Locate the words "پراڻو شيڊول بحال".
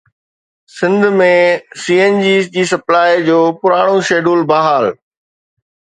3.61-4.85